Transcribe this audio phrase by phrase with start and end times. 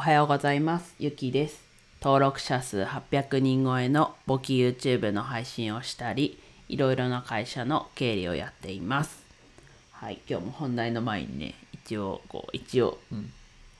[0.00, 0.94] おはようございます。
[0.98, 1.62] ゆきです。
[2.00, 6.38] 登録者数800人超えの簿記 YouTube の配信をしたり、
[6.70, 9.22] いろいろな会社の経理をやっています。
[9.92, 12.98] はい、今日も本題の前にね、一応、こう、一応、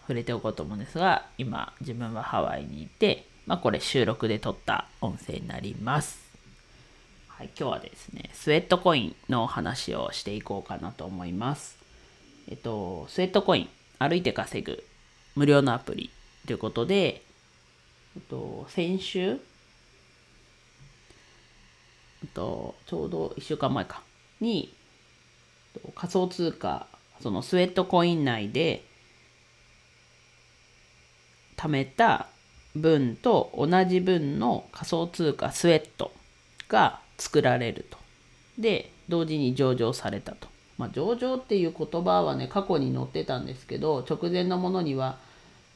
[0.02, 6.20] 触れておこうと思うんですが、今、自分はハワイにいて、まあ、これ収録で撮った音声になります。
[7.28, 11.78] はい、今日はですね、スウェットコインのお話をしていこうかなと思います。
[12.46, 13.68] えっと、スウェットコイン、
[13.98, 14.84] 歩いて稼ぐ
[15.40, 16.10] 無料のアプリ
[16.46, 17.22] ということで、
[18.14, 19.36] えっと、先週、え
[22.26, 24.02] っと、ちょうど1週間前か
[24.42, 24.70] に、
[25.94, 26.88] 仮想通貨、
[27.22, 28.84] そのスウェットコイン内で
[31.56, 32.26] 貯めた
[32.76, 36.12] 分と同じ分の仮想通貨スウェット
[36.68, 37.96] が作られると。
[38.58, 40.48] で、同時に上場されたと。
[40.76, 45.29] まあ、上場っていう言葉はね、過去に載ってたんですけど、直前のものには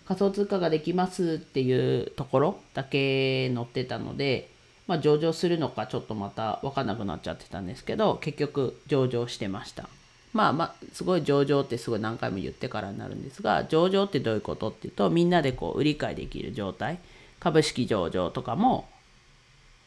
[0.07, 4.51] 仮想通貨ができますっていうところだけ載ってたので、
[4.87, 9.89] まあ、上場するのかちょっとまた分かんなくなっちゃってたんですけど、結局上場してました。
[10.35, 16.99] まあまあ、すごい上場ってすごい何回も言ってからになるんですが、上場ってどういうことっていうと、みんなでこう売り買いできる状態、
[17.41, 18.89] 株式上場とかも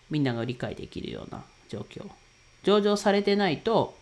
[0.09, 2.05] みんなが売り買いできるような状況。
[2.63, 3.95] 上場されてないと、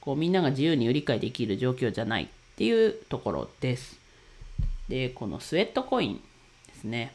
[0.00, 3.98] こうみんなが自由に売り買いできる状況じゃないっていうところです。
[4.88, 6.22] で、このスウェットコイン
[6.66, 7.14] ですね。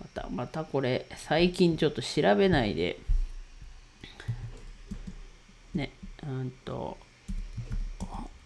[0.00, 2.98] また、またこれ、最近ちょっと調べないで、
[5.74, 5.92] ね、
[6.22, 6.98] うんと、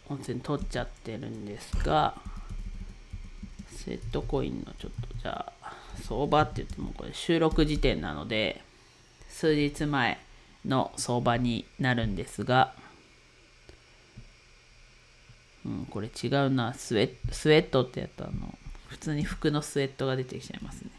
[0.09, 2.15] 温泉取っちゃってるんですが、
[3.71, 8.63] スウェットコインのちょっとじゃあ、相場って言ってもこれ収録時点なので、
[9.29, 10.19] 数日前
[10.67, 12.75] の相場になるんですが、
[15.65, 16.75] うん、これ違うな。
[16.75, 20.91] スウェット、スウェットってやったあの、普通に服のスウェットが出てきちゃいますね。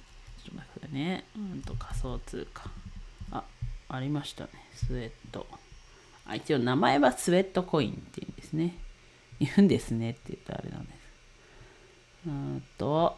[0.44, 1.26] ちょっと待ってくださいね。
[1.36, 2.72] うんと仮想通貨。
[3.32, 3.44] あ、
[3.90, 4.50] ありましたね。
[4.74, 5.48] スウェット。
[6.26, 8.76] あ、一応名前はスウェットコインって言うんですね。
[9.40, 10.96] 言うんですねって言ったらあれなんです。
[12.28, 13.18] うんと、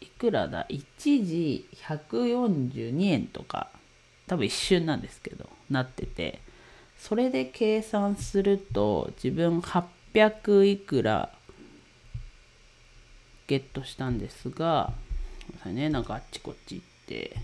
[0.00, 0.66] いくらだ？
[0.68, 3.70] 一時142円とか、
[4.28, 6.40] 多分一瞬なんですけど、なってて、
[7.02, 11.30] それで計算すると自分800いくら
[13.48, 14.92] ゲットしたんですが、
[15.52, 17.36] なさいね、なんかあっちこっち行って、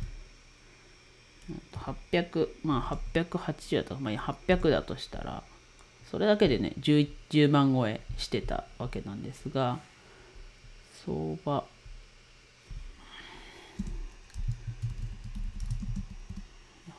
[2.13, 5.43] 800、まあ880だと、まあ800だとしたら、
[6.09, 9.81] それだけでね10、10万超えしてたわけなんですが、
[11.05, 11.65] 相場、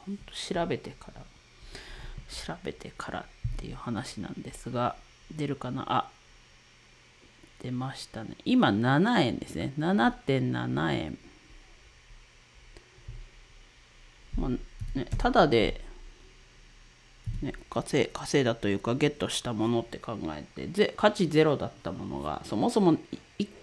[0.06, 1.29] ほんと調べてから
[2.30, 3.24] 調べてからっ
[3.58, 4.96] ていう話なんですが
[5.36, 5.86] 出るかな？
[5.88, 6.10] あ
[7.62, 8.38] 出ましたね。
[8.46, 9.74] 今7円ですね。
[9.78, 11.18] 7.7円。
[14.38, 14.60] まあね
[15.18, 15.82] ただで
[17.42, 22.98] ね、稼い稼いだというかゲットしたものって考えてぜ価値ゼロだったものがそもそも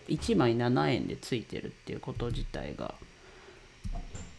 [0.09, 2.95] 1枚7円でついてるっていうこと自体が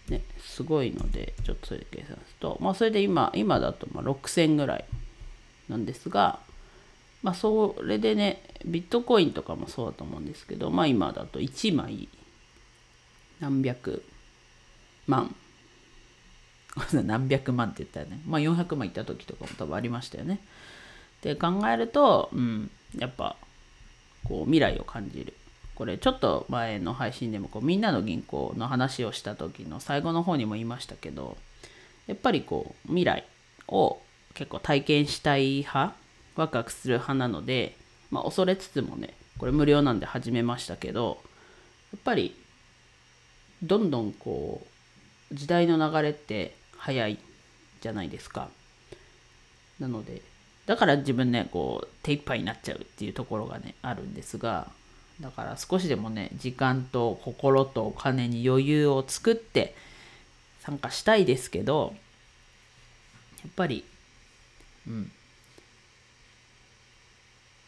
[0.10, 4.86] ね、すごいので、ちょっとそれで計算すると、まあ、それで今、今だとまあ6000ぐらい
[5.70, 6.40] なんですが、
[7.24, 12.08] まあ、それでね、ビットコインとかもそうだと思うんですけど、まあ、今だと1枚
[13.40, 14.04] 何百
[15.08, 15.36] 万、
[16.94, 20.40] 何百万って言ったらね、まあ、400万いった時とかも多分ありましたよね。
[21.22, 23.36] で考えると、うん、やっぱ、
[24.24, 25.34] こう、未来を感じる。
[25.78, 31.38] これちょっと前の配信でもこうみんなの銀行の話をした時の最後の方にも言いましたけど
[32.08, 33.24] やっぱりこう未来
[33.68, 34.00] を
[34.34, 35.94] 結構体験したい派
[36.36, 37.76] ワクワクする派なので、
[38.10, 41.20] まあ、恐れつつもねこれ無料なんで始めましたけど
[41.94, 42.36] やっぱり
[43.62, 44.66] どんどんこ
[45.32, 47.20] う時代の流れって早い
[47.82, 48.50] じゃないですか。
[49.80, 50.24] なので
[50.66, 54.72] だから自分ねこう手一杯になっちゃうっていうところがねあるんですが
[55.22, 59.76] だから少しでもね、時間と心とお金に余裕を作って
[60.60, 61.96] 参加したいですけど、
[63.44, 63.84] やっぱり、
[64.88, 65.12] うん、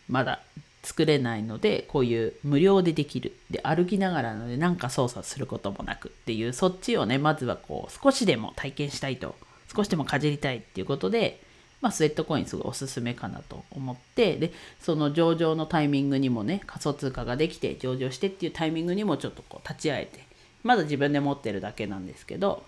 [0.08, 0.42] まだ
[0.84, 3.36] 作れないので、こういう無料でできる。
[3.50, 9.36] で、歩きながらので、なんか操作することもなくっていう、そっちをね、まずはこう、少しでも体験したいと、
[9.76, 11.42] 少しでもかじりたいっていうことで、
[11.82, 20.26] まあ、スウェットコインすごいおすすめかなと思ってでその上場のタイミングにもね仮想通貨ができて上場してっていうタイミングにもちょっとこう立ち会えて
[20.64, 22.64] まだ自分で持ってるだけなんですけど、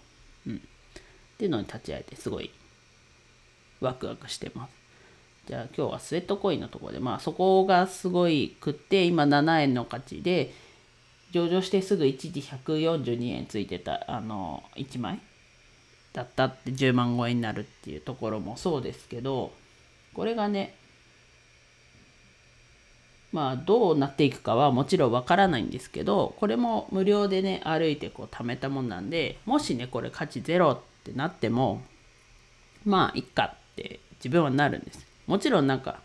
[0.48, 0.60] うん、っ
[1.38, 2.52] ていうのに立ち会えてすごい
[3.82, 4.82] ワクワクしてます。
[5.48, 10.54] じゃあ今日はスウェットコインのところでまあそこがすごい食って今7円の価値で
[11.32, 15.20] 上場してすぐ一時142円ついてたあの1枚
[16.14, 19.52] だったって10万超えになるっていうところもそうですけど
[20.14, 20.76] これがね
[23.32, 31.82] まあどうなっていくかはもちろんわからないんですけどこれも無料でね歩いてこう貯めたもんなんでもしねこれ価値ゼロってなっても
[32.86, 35.08] まあいっかって自分はなるんです。
[35.28, 36.02] もちろんなんか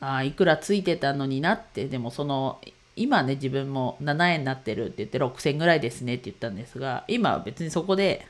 [0.00, 2.58] あいくらついてたのになってでもその
[2.96, 8.26] 今ね自分も7円になってるって言って6000ぐらいですねって言ったんですが今は別にそこで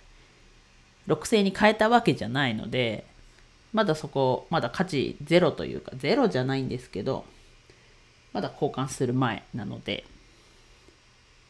[1.08, 3.05] 6制に変えたわけじゃないので
[3.73, 7.25] まだそこまだ価値ゼロというかゼロじゃないんですけど
[8.32, 10.05] まだ交換する前なので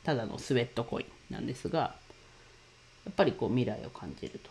[0.04, 1.94] ただのスウェットコインなんですが
[3.04, 4.50] やっぱりこう未来を感じると。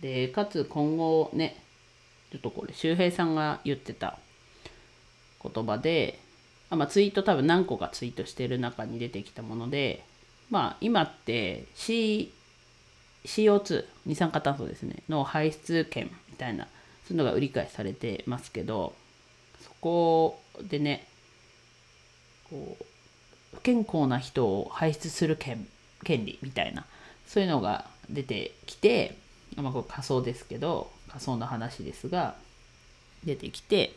[0.00, 1.60] でかつ今後ね
[2.30, 4.18] ちょっとこれ周平さんが言ってた
[5.42, 6.20] 言葉で
[6.70, 10.04] あまあ、ツイート多分何個かツイートしてる中に出てきたもので
[10.50, 12.32] まあ今って C
[13.24, 16.64] CO2 二酸化炭素ですねの排出権みたいな
[17.06, 18.94] そういうのが売り買いされてますけど
[19.60, 21.06] そこでね
[22.48, 22.84] こう
[23.56, 25.66] 不健康な人を排出する権
[26.04, 26.84] 権利みたいな
[27.26, 29.16] そういうのが出てきて、
[29.56, 32.36] まあ、これ仮想ですけど仮想の話ですが
[33.24, 33.94] 出てきて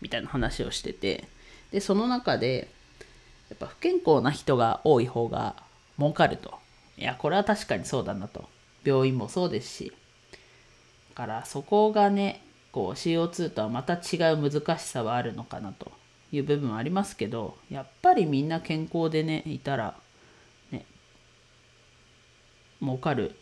[0.00, 1.24] みたいな話をしてて
[1.72, 2.68] でその中で
[3.48, 5.56] やっぱ不健康な人が多い方が
[5.98, 6.54] 儲かると。
[6.96, 8.48] いやこれは確かにそうだなと。
[8.84, 9.92] 病院もそうですし
[11.10, 12.42] だからそこがね
[12.72, 15.90] こう CO2 とはまた違う難しさはあるのかなと
[16.32, 19.94] いう部分はありますけどやっぱりみんな健康でねいたら
[20.70, 20.84] ね
[22.80, 23.34] 儲かる。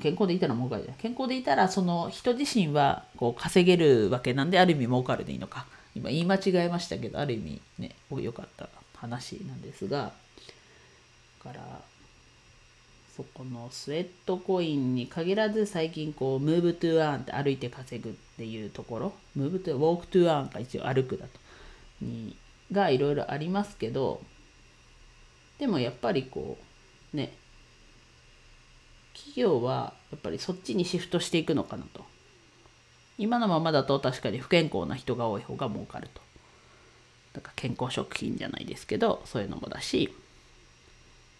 [0.00, 5.66] 健康でいたら儲かる健康でいたらその人自身はこう稼げるわけなんである意味儲かるでいいのか。
[5.94, 10.12] 今言い間違えましたけどある意味ね良かった話なんですが
[11.44, 11.82] だから
[13.16, 21.30] そこの Sweatcoin に限らず最近こう Move to Earn って歩いて稼ぐっていうところ Move to, Walk to Earn が一応歩くだと。
[22.00, 22.36] に
[22.72, 24.22] がいろいろありますけど
[25.58, 26.56] でもやっぱりこ
[27.12, 27.34] うね
[29.14, 32.04] 企業はやっぱりそっちにシフトしていくのかなと。
[33.18, 36.20] 今のままだと確かに不健康な人が多い方が儲かると。
[37.34, 40.14] だから健康食品じゃないですけどそういうのもだし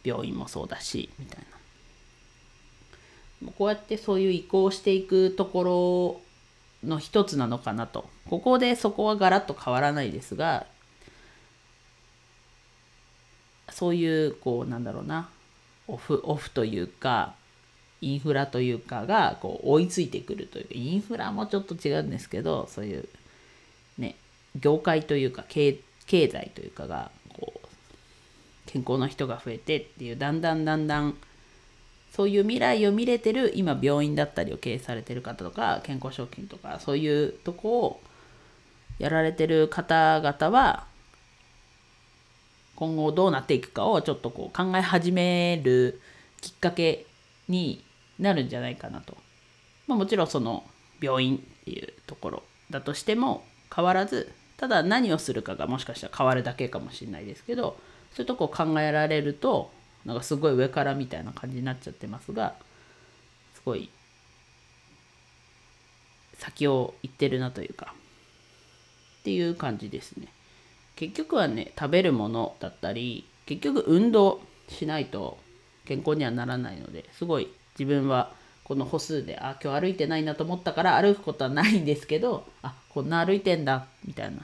[0.05, 1.52] 病院もそうだしみたいな。
[3.59, 6.21] こうやってそういう移行していくとこ
[6.83, 8.09] ろの一つなのかなと。
[8.29, 10.67] ここでそこはガラッと変わらないですが
[13.71, 15.29] そういうこうなんだろうな。
[15.89, 17.35] オフオフというか
[18.01, 23.09] インフラというかがこう追いついてくるというかインフラもちょっと違うんですけどそういう
[23.99, 24.17] ね
[24.59, 27.69] 業界というか経経済というかがこう
[28.67, 31.17] 健康な人が増えてっていうだんだんだんだん
[32.15, 38.01] そういう未来を見れてる今病院だったりを経営されてる方とか健康食品とかそういうとこを
[38.99, 40.85] やられてる方々は
[42.77, 46.01] 今後どうなっていくかをちょっとこう考え始める
[46.41, 47.07] きっかけ
[47.49, 47.85] に
[48.19, 49.17] なるんじゃないかなと。
[49.87, 50.65] まあ、もちろんその
[51.01, 53.45] 病院っていうところだとしても
[53.75, 57.77] 変わらずただ何をするかがもしかしたら変わるだけかもしれないですけど
[58.13, 59.71] そういうとこを考えられると
[60.05, 62.55] なんかすごい上からみたいな感じになっちゃってますが
[63.55, 63.91] すごい
[66.39, 67.95] 先を行ってるなというか
[69.21, 70.27] っていう感じですね。
[70.97, 75.39] 結局はね食べるものだったり結局運動しないと
[75.85, 78.33] 健康にはならないのですごい自分は
[78.65, 84.43] この歩数であ今日歩いてないなと思ったから歩くことはないんですけどあこんな歩いてんだみたいな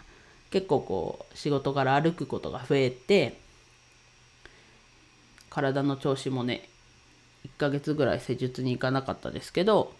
[0.50, 3.38] 結構こう仕事から歩くことが増えて
[5.58, 6.68] 体の調子もね
[7.44, 9.92] 1ヶ月ぐらい施術に行かなかったですけど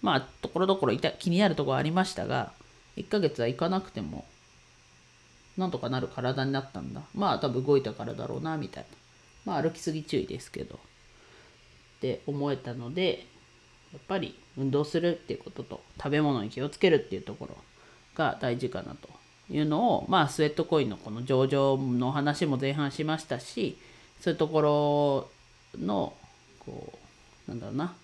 [0.00, 2.52] まあところどころ気になるところありましたが
[2.96, 4.24] 1ヶ月は行かなくても
[5.56, 7.02] なんとかなる体になったんだ。
[7.14, 8.86] まあ多分動いたからだろうなみたい
[9.46, 9.52] な。
[9.52, 10.74] まあ歩きすぎ注意ですけど。
[10.74, 10.78] っ
[12.00, 13.24] て思えたので
[13.92, 17.56] やっぱり運動するっていうことと食べ物に気をつけるっていうところ
[18.16, 19.08] が大事かなと
[19.48, 23.78] いうのをまあスウェットコインのこの上場の話も前半しましたし
[24.20, 25.30] そういうところ
[25.78, 26.14] の
[26.60, 26.92] こ
[27.46, 27.94] うなんだろうな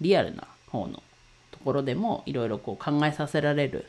[0.00, 1.02] リアルな方の
[1.50, 3.86] ところでもいろいろこう考えさせられる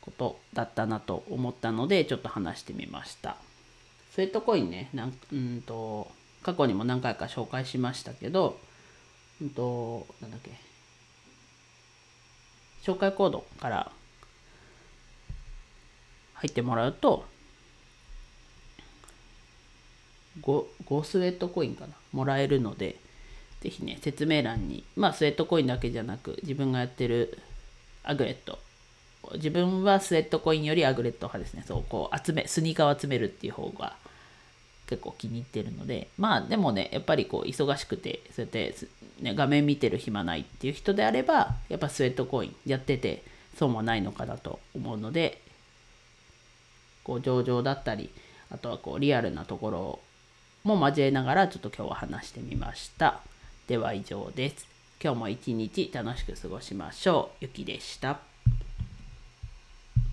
[0.00, 3.36] ことだったなと思ったのでちょっと話してみました。
[4.12, 6.10] スウェットコインねなんうんと
[6.44, 8.58] 過去にも何回か紹介しましたけど、
[9.40, 10.50] うんと、なんだっけ、
[12.82, 13.90] 紹介コードから
[16.34, 17.24] 入ってもらうと
[20.40, 22.96] 5, 5スウェットコインかなもらえるので
[23.60, 27.38] ぜひね説明欄にまあスウェットコインだけじゃなく自分がやってる
[28.02, 28.58] アグレット。
[29.36, 31.64] 自分はスウェットコインよりアグレット派ですね。
[31.66, 33.96] そうこう集めスニーカーを集めるっていう方が
[34.86, 38.74] 結構気に入ってるのでまあでもねやっぱりこう忙しくてそうやって、
[39.20, 43.22] ね、画面見てる暇ないっていう人であればやっぱスウェットコインやってて
[43.56, 45.40] 損はないのかなと思うので
[47.02, 48.10] こう上場だったり
[48.50, 50.00] あとはこうリアルなところ
[50.64, 53.20] も交えながらちょっと今日は話してみました。
[53.68, 54.66] では以上です。
[55.02, 57.36] 今日も一日楽しく過ごしましょう。
[57.42, 58.33] ゆきでした。